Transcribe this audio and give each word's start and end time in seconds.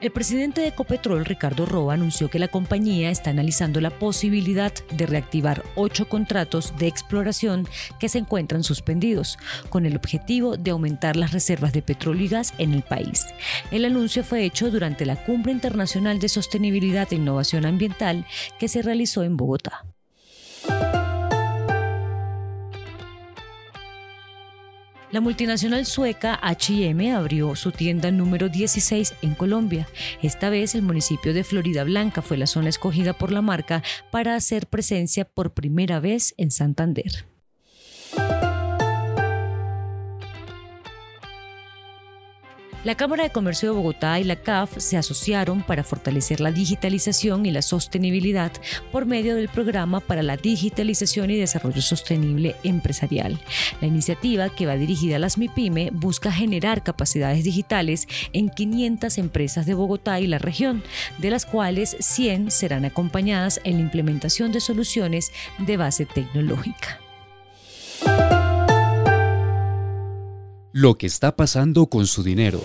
El 0.00 0.10
presidente 0.10 0.60
de 0.60 0.68
Ecopetrol, 0.68 1.24
Ricardo 1.24 1.66
Roa, 1.66 1.94
anunció 1.94 2.28
que 2.28 2.38
la 2.38 2.48
compañía 2.48 3.10
está 3.10 3.30
analizando 3.30 3.80
la 3.80 3.90
posibilidad 3.90 4.72
de 4.92 5.06
reactivar 5.06 5.64
ocho 5.76 6.08
contratos 6.08 6.76
de 6.78 6.88
exploración 6.88 7.66
que 7.98 8.08
se 8.08 8.18
encuentran 8.18 8.64
suspendidos, 8.64 9.38
con 9.70 9.86
el 9.86 9.96
objetivo 9.96 10.56
de 10.56 10.72
aumentar 10.72 11.16
las 11.16 11.32
reservas 11.32 11.72
de 11.72 11.82
petróleo 11.82 12.24
y 12.24 12.28
gas 12.28 12.52
en 12.58 12.74
el 12.74 12.82
país. 12.82 13.26
El 13.70 13.84
anuncio 13.84 14.24
fue 14.24 14.44
hecho 14.44 14.70
durante 14.70 15.06
la 15.06 15.16
Cumbre 15.24 15.52
Internacional 15.52 16.18
de 16.18 16.28
Sostenibilidad 16.28 17.08
e 17.10 17.16
Innovación 17.16 17.64
Ambiental 17.64 18.26
que 18.58 18.68
se 18.68 18.82
realizó 18.82 19.22
en 19.22 19.36
Bogotá. 19.36 19.84
La 25.14 25.20
multinacional 25.20 25.86
sueca 25.86 26.40
HM 26.42 27.14
abrió 27.14 27.54
su 27.54 27.70
tienda 27.70 28.10
número 28.10 28.48
16 28.48 29.14
en 29.22 29.36
Colombia. 29.36 29.86
Esta 30.22 30.50
vez 30.50 30.74
el 30.74 30.82
municipio 30.82 31.32
de 31.32 31.44
Florida 31.44 31.84
Blanca 31.84 32.20
fue 32.20 32.36
la 32.36 32.48
zona 32.48 32.68
escogida 32.68 33.12
por 33.12 33.30
la 33.30 33.40
marca 33.40 33.84
para 34.10 34.34
hacer 34.34 34.66
presencia 34.66 35.24
por 35.24 35.54
primera 35.54 36.00
vez 36.00 36.34
en 36.36 36.50
Santander. 36.50 37.26
La 42.84 42.96
Cámara 42.96 43.24
de 43.24 43.30
Comercio 43.30 43.70
de 43.70 43.76
Bogotá 43.76 44.20
y 44.20 44.24
la 44.24 44.36
CAF 44.36 44.76
se 44.76 44.98
asociaron 44.98 45.62
para 45.62 45.82
fortalecer 45.82 46.40
la 46.40 46.52
digitalización 46.52 47.46
y 47.46 47.50
la 47.50 47.62
sostenibilidad 47.62 48.52
por 48.92 49.06
medio 49.06 49.36
del 49.36 49.48
Programa 49.48 50.00
para 50.00 50.22
la 50.22 50.36
Digitalización 50.36 51.30
y 51.30 51.38
Desarrollo 51.38 51.80
Sostenible 51.80 52.56
Empresarial. 52.62 53.40
La 53.80 53.86
iniciativa, 53.86 54.50
que 54.50 54.66
va 54.66 54.76
dirigida 54.76 55.16
a 55.16 55.18
las 55.18 55.38
MIPYME, 55.38 55.92
busca 55.94 56.30
generar 56.30 56.82
capacidades 56.82 57.42
digitales 57.42 58.06
en 58.34 58.50
500 58.50 59.16
empresas 59.16 59.64
de 59.64 59.72
Bogotá 59.72 60.20
y 60.20 60.26
la 60.26 60.38
región, 60.38 60.82
de 61.16 61.30
las 61.30 61.46
cuales 61.46 61.96
100 62.00 62.50
serán 62.50 62.84
acompañadas 62.84 63.62
en 63.64 63.76
la 63.76 63.80
implementación 63.80 64.52
de 64.52 64.60
soluciones 64.60 65.32
de 65.56 65.78
base 65.78 66.04
tecnológica. 66.04 67.00
Lo 70.76 70.98
que 70.98 71.06
está 71.06 71.36
pasando 71.36 71.86
con 71.86 72.04
su 72.08 72.24
dinero. 72.24 72.60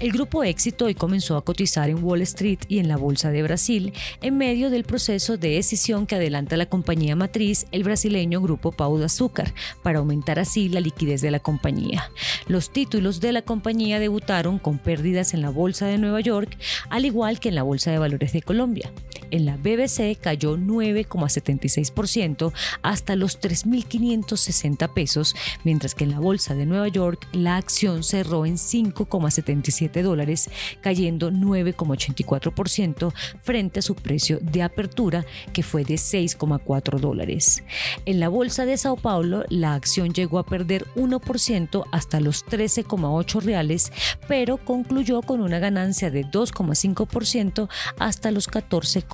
El 0.00 0.10
grupo 0.10 0.42
Éxito 0.42 0.86
hoy 0.86 0.96
comenzó 0.96 1.36
a 1.36 1.44
cotizar 1.44 1.88
en 1.88 2.02
Wall 2.02 2.22
Street 2.22 2.58
y 2.66 2.80
en 2.80 2.88
la 2.88 2.96
Bolsa 2.96 3.30
de 3.30 3.44
Brasil 3.44 3.92
en 4.20 4.36
medio 4.36 4.68
del 4.70 4.82
proceso 4.82 5.36
de 5.36 5.50
decisión 5.50 6.08
que 6.08 6.16
adelanta 6.16 6.56
la 6.56 6.66
compañía 6.66 7.14
matriz, 7.14 7.66
el 7.70 7.84
brasileño 7.84 8.40
Grupo 8.40 8.72
Pau 8.72 8.98
de 8.98 9.04
Azúcar, 9.04 9.54
para 9.84 10.00
aumentar 10.00 10.40
así 10.40 10.68
la 10.68 10.80
liquidez 10.80 11.20
de 11.20 11.30
la 11.30 11.38
compañía. 11.38 12.10
Los 12.48 12.72
títulos 12.72 13.20
de 13.20 13.30
la 13.30 13.42
compañía 13.42 14.00
debutaron 14.00 14.58
con 14.58 14.78
pérdidas 14.78 15.34
en 15.34 15.42
la 15.42 15.50
Bolsa 15.50 15.86
de 15.86 15.98
Nueva 15.98 16.20
York, 16.20 16.58
al 16.88 17.04
igual 17.04 17.38
que 17.38 17.50
en 17.50 17.54
la 17.54 17.62
Bolsa 17.62 17.92
de 17.92 17.98
Valores 17.98 18.32
de 18.32 18.42
Colombia. 18.42 18.90
En 19.30 19.46
la 19.46 19.56
BBC 19.56 20.18
cayó 20.20 20.56
9,76% 20.56 22.52
hasta 22.82 23.16
los 23.16 23.40
3.560 23.40 24.92
pesos, 24.92 25.34
mientras 25.64 25.94
que 25.94 26.04
en 26.04 26.10
la 26.10 26.20
Bolsa 26.20 26.54
de 26.54 26.66
Nueva 26.66 26.88
York 26.88 27.28
la 27.32 27.56
acción 27.56 28.02
cerró 28.02 28.46
en 28.46 28.56
5,77 28.56 30.02
dólares, 30.02 30.50
cayendo 30.80 31.30
9,84% 31.30 33.12
frente 33.42 33.80
a 33.80 33.82
su 33.82 33.94
precio 33.94 34.38
de 34.40 34.62
apertura, 34.62 35.24
que 35.52 35.62
fue 35.62 35.84
de 35.84 35.94
6,4 35.94 36.98
dólares. 36.98 37.62
En 38.06 38.20
la 38.20 38.28
bolsa 38.28 38.66
de 38.66 38.76
Sao 38.76 38.96
Paulo, 38.96 39.44
la 39.48 39.74
acción 39.74 40.12
llegó 40.12 40.38
a 40.38 40.46
perder 40.46 40.86
1% 40.96 41.84
hasta 41.92 42.20
los 42.20 42.44
13,8 42.46 43.40
reales, 43.40 43.92
pero 44.28 44.58
concluyó 44.58 45.22
con 45.22 45.40
una 45.40 45.58
ganancia 45.58 46.10
de 46.10 46.24
2,5% 46.24 47.68
hasta 47.98 48.30
los 48.30 48.48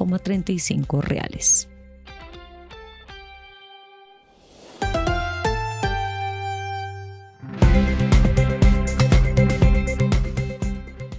14,35 0.06 1.02
reales. 1.02 1.68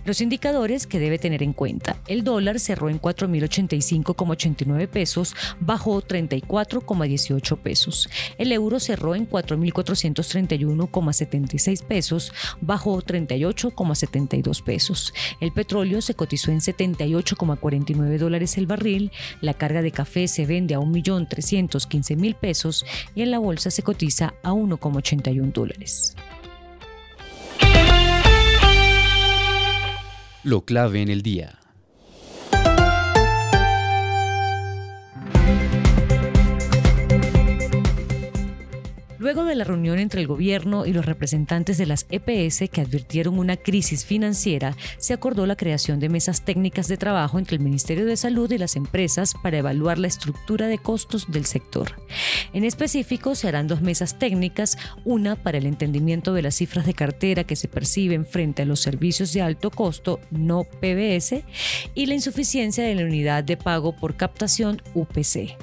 Los 0.07 0.21
indicadores 0.21 0.87
que 0.87 0.99
debe 0.99 1.19
tener 1.19 1.43
en 1.43 1.51
cuenta. 1.51 1.97
El 2.07 2.23
dólar 2.23 2.61
cerró 2.61 2.89
en 2.89 3.01
4.085,89 3.01 4.87
pesos, 4.87 5.35
bajó 5.59 6.01
34,18 6.01 7.57
pesos. 7.57 8.09
El 8.37 8.53
euro 8.53 8.79
cerró 8.79 9.15
en 9.15 9.29
4.431,76 9.29 11.83
pesos, 11.83 12.31
bajó 12.61 13.01
38,72 13.01 14.63
pesos. 14.63 15.13
El 15.41 15.51
petróleo 15.51 16.01
se 16.01 16.13
cotizó 16.13 16.51
en 16.51 16.61
78,49 16.61 18.17
dólares 18.17 18.57
el 18.57 18.65
barril. 18.65 19.11
La 19.41 19.55
carga 19.55 19.81
de 19.81 19.91
café 19.91 20.29
se 20.29 20.45
vende 20.45 20.73
a 20.73 20.79
1.315.000 20.79 22.33
pesos 22.33 22.85
y 23.13 23.23
en 23.23 23.31
la 23.31 23.39
bolsa 23.39 23.71
se 23.71 23.83
cotiza 23.83 24.35
a 24.41 24.53
1,81 24.53 25.51
dólares. 25.51 26.15
Lo 30.47 30.61
clave 30.61 31.01
en 31.01 31.09
el 31.09 31.23
día. 31.23 31.59
Luego 39.27 39.43
de 39.43 39.55
la 39.55 39.65
reunión 39.65 39.99
entre 39.99 40.21
el 40.21 40.27
gobierno 40.27 40.85
y 40.85 40.93
los 40.93 41.05
representantes 41.05 41.77
de 41.77 41.85
las 41.85 42.05
EPS 42.09 42.69
que 42.71 42.79
advirtieron 42.79 43.37
una 43.37 43.57
crisis 43.57 44.05
financiera, 44.05 44.77
se 44.99 45.11
acordó 45.13 45.45
la 45.45 45.57
creación 45.57 45.99
de 45.99 46.07
mesas 46.07 46.45
técnicas 46.45 46.87
de 46.87 46.95
trabajo 46.95 47.37
entre 47.37 47.57
el 47.57 47.61
Ministerio 47.61 48.05
de 48.05 48.15
Salud 48.15 48.49
y 48.49 48.57
las 48.57 48.77
empresas 48.77 49.33
para 49.43 49.57
evaluar 49.57 49.97
la 49.97 50.07
estructura 50.07 50.67
de 50.67 50.77
costos 50.77 51.29
del 51.29 51.43
sector. 51.43 52.01
En 52.53 52.63
específico, 52.63 53.35
se 53.35 53.49
harán 53.49 53.67
dos 53.67 53.81
mesas 53.81 54.17
técnicas, 54.17 54.77
una 55.03 55.35
para 55.35 55.57
el 55.57 55.65
entendimiento 55.65 56.31
de 56.33 56.43
las 56.43 56.55
cifras 56.55 56.85
de 56.85 56.93
cartera 56.93 57.43
que 57.43 57.57
se 57.57 57.67
perciben 57.67 58.25
frente 58.25 58.61
a 58.61 58.65
los 58.65 58.79
servicios 58.79 59.33
de 59.33 59.41
alto 59.41 59.71
costo, 59.71 60.21
no 60.31 60.63
PBS, 60.63 61.43
y 61.93 62.05
la 62.05 62.13
insuficiencia 62.13 62.85
de 62.85 62.95
la 62.95 63.03
unidad 63.03 63.43
de 63.43 63.57
pago 63.57 63.93
por 63.93 64.15
captación 64.15 64.81
UPC. 64.93 65.57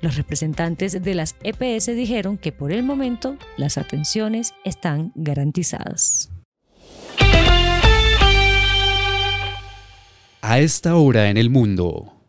Los 0.00 0.16
representantes 0.16 1.02
de 1.02 1.14
las 1.14 1.36
EPS 1.42 1.86
dijeron 1.94 2.38
que 2.38 2.52
por 2.52 2.72
el 2.72 2.82
momento 2.82 3.36
las 3.56 3.78
atenciones 3.78 4.54
están 4.64 5.12
garantizadas. 5.14 6.30
A 10.42 10.58
esta 10.58 10.96
hora 10.96 11.28
en 11.30 11.36
el 11.36 11.50
mundo. 11.50 12.19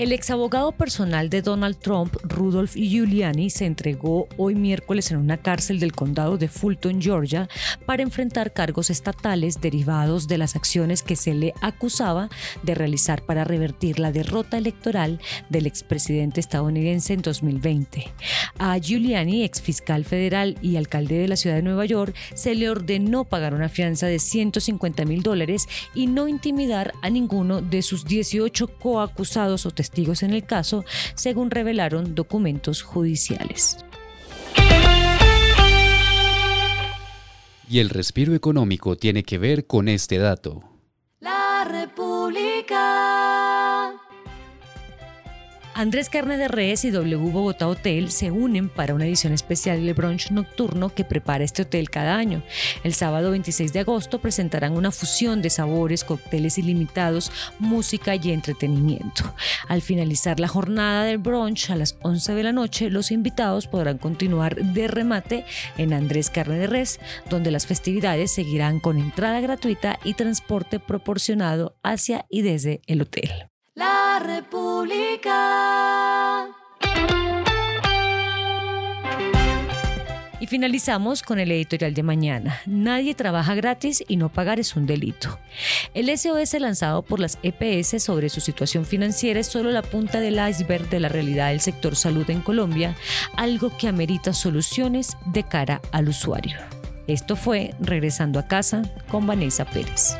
El 0.00 0.12
exabogado 0.12 0.72
personal 0.72 1.28
de 1.28 1.42
Donald 1.42 1.76
Trump, 1.76 2.16
Rudolph 2.22 2.72
Giuliani, 2.72 3.50
se 3.50 3.66
entregó 3.66 4.28
hoy 4.38 4.54
miércoles 4.54 5.10
en 5.10 5.18
una 5.18 5.36
cárcel 5.36 5.78
del 5.78 5.92
condado 5.92 6.38
de 6.38 6.48
Fulton, 6.48 7.02
Georgia, 7.02 7.50
para 7.84 8.02
enfrentar 8.02 8.54
cargos 8.54 8.88
estatales 8.88 9.60
derivados 9.60 10.26
de 10.26 10.38
las 10.38 10.56
acciones 10.56 11.02
que 11.02 11.16
se 11.16 11.34
le 11.34 11.52
acusaba 11.60 12.30
de 12.62 12.74
realizar 12.74 13.26
para 13.26 13.44
revertir 13.44 13.98
la 13.98 14.10
derrota 14.10 14.56
electoral 14.56 15.20
del 15.50 15.66
expresidente 15.66 16.40
estadounidense 16.40 17.12
en 17.12 17.20
2020. 17.20 18.10
A 18.58 18.78
Giuliani, 18.78 19.44
exfiscal 19.44 20.06
federal 20.06 20.56
y 20.62 20.76
alcalde 20.76 21.18
de 21.18 21.28
la 21.28 21.36
ciudad 21.36 21.56
de 21.56 21.62
Nueva 21.62 21.84
York, 21.84 22.16
se 22.32 22.54
le 22.54 22.70
ordenó 22.70 23.24
pagar 23.24 23.52
una 23.52 23.68
fianza 23.68 24.06
de 24.06 24.18
150 24.18 25.04
mil 25.04 25.22
dólares 25.22 25.68
y 25.94 26.06
no 26.06 26.26
intimidar 26.26 26.94
a 27.02 27.10
ninguno 27.10 27.60
de 27.60 27.82
sus 27.82 28.06
18 28.06 28.66
coacusados 28.78 29.66
o 29.66 29.70
testigos 29.70 29.89
en 30.22 30.32
el 30.32 30.44
caso, 30.44 30.84
según 31.14 31.50
revelaron 31.50 32.14
documentos 32.14 32.82
judiciales. 32.82 33.78
Y 37.68 37.78
el 37.78 37.88
respiro 37.88 38.34
económico 38.34 38.96
tiene 38.96 39.22
que 39.22 39.38
ver 39.38 39.66
con 39.66 39.88
este 39.88 40.18
dato. 40.18 40.69
Andrés 45.80 46.10
Carne 46.10 46.36
de 46.36 46.46
Res 46.46 46.84
y 46.84 46.90
W 46.90 47.16
Bogotá 47.30 47.66
Hotel 47.66 48.10
se 48.10 48.30
unen 48.30 48.68
para 48.68 48.92
una 48.92 49.06
edición 49.06 49.32
especial 49.32 49.82
del 49.82 49.94
brunch 49.94 50.30
nocturno 50.30 50.94
que 50.94 51.06
prepara 51.06 51.42
este 51.42 51.62
hotel 51.62 51.88
cada 51.88 52.18
año. 52.18 52.42
El 52.84 52.92
sábado 52.92 53.30
26 53.30 53.72
de 53.72 53.80
agosto 53.80 54.20
presentarán 54.20 54.76
una 54.76 54.90
fusión 54.90 55.40
de 55.40 55.48
sabores, 55.48 56.04
cócteles 56.04 56.58
ilimitados, 56.58 57.32
música 57.58 58.14
y 58.14 58.30
entretenimiento. 58.30 59.34
Al 59.68 59.80
finalizar 59.80 60.38
la 60.38 60.48
jornada 60.48 61.04
del 61.04 61.16
brunch 61.16 61.70
a 61.70 61.76
las 61.76 61.96
11 62.02 62.34
de 62.34 62.42
la 62.42 62.52
noche, 62.52 62.90
los 62.90 63.10
invitados 63.10 63.66
podrán 63.66 63.96
continuar 63.96 64.56
de 64.56 64.86
remate 64.86 65.46
en 65.78 65.94
Andrés 65.94 66.28
Carne 66.28 66.58
de 66.58 66.66
Res, 66.66 67.00
donde 67.30 67.50
las 67.50 67.66
festividades 67.66 68.30
seguirán 68.30 68.80
con 68.80 68.98
entrada 68.98 69.40
gratuita 69.40 69.98
y 70.04 70.12
transporte 70.12 70.78
proporcionado 70.78 71.78
hacia 71.82 72.26
y 72.28 72.42
desde 72.42 72.82
el 72.86 73.00
hotel. 73.00 73.49
La 73.80 74.20
República. 74.22 75.32
Y 80.38 80.46
finalizamos 80.46 81.22
con 81.22 81.38
el 81.38 81.50
editorial 81.50 81.94
de 81.94 82.02
mañana. 82.02 82.60
Nadie 82.66 83.14
trabaja 83.14 83.54
gratis 83.54 84.04
y 84.06 84.18
no 84.18 84.28
pagar 84.28 84.60
es 84.60 84.76
un 84.76 84.84
delito. 84.84 85.38
El 85.94 86.14
SOS 86.14 86.60
lanzado 86.60 87.00
por 87.00 87.20
las 87.20 87.38
EPS 87.42 88.02
sobre 88.02 88.28
su 88.28 88.42
situación 88.42 88.84
financiera 88.84 89.40
es 89.40 89.46
solo 89.46 89.70
la 89.70 89.80
punta 89.80 90.20
del 90.20 90.38
iceberg 90.46 90.90
de 90.90 91.00
la 91.00 91.08
realidad 91.08 91.48
del 91.48 91.62
sector 91.62 91.96
salud 91.96 92.28
en 92.28 92.42
Colombia, 92.42 92.94
algo 93.38 93.74
que 93.78 93.88
amerita 93.88 94.34
soluciones 94.34 95.16
de 95.24 95.44
cara 95.44 95.80
al 95.90 96.10
usuario. 96.10 96.58
Esto 97.06 97.34
fue 97.34 97.74
Regresando 97.80 98.38
a 98.38 98.46
casa 98.46 98.82
con 99.08 99.26
Vanessa 99.26 99.64
Pérez. 99.64 100.18